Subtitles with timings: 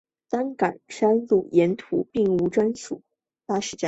[0.29, 3.03] 担杆山路沿途并无专营
[3.45, 3.79] 巴士站。